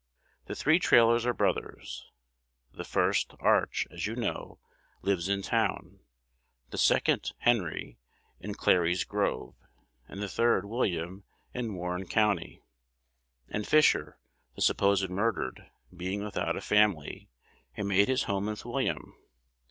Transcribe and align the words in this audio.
The 0.47 0.55
three 0.55 0.79
Trailors 0.79 1.27
are 1.27 1.31
brothers: 1.35 2.09
the 2.73 2.83
first, 2.83 3.35
Arch., 3.39 3.85
as 3.91 4.07
you 4.07 4.15
know, 4.15 4.57
lives 5.03 5.29
in 5.29 5.43
town; 5.43 5.99
the 6.71 6.79
second, 6.79 7.33
Henry, 7.37 7.99
in 8.39 8.55
Clary's 8.55 9.03
Grove; 9.03 9.53
and 10.07 10.19
the 10.19 10.27
third, 10.27 10.65
William, 10.65 11.23
in 11.53 11.75
Warren 11.75 12.07
County; 12.07 12.63
and 13.47 13.67
Fisher, 13.67 14.17
the 14.55 14.63
supposed 14.63 15.07
murdered, 15.11 15.69
being 15.95 16.23
without 16.23 16.57
a 16.57 16.61
family, 16.61 17.29
had 17.73 17.85
made 17.85 18.07
his 18.07 18.23
home 18.23 18.47
with 18.47 18.65
William. 18.65 19.15